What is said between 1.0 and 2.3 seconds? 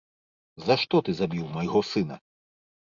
ты забіў майго сына?